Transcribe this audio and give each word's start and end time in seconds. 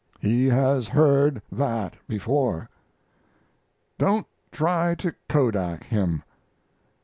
He 0.19 0.47
has 0.47 0.87
heard 0.87 1.43
that 1.51 1.95
before. 2.07 2.71
Don't 3.99 4.25
try 4.51 4.95
to 4.95 5.13
kodak 5.29 5.83
him. 5.83 6.23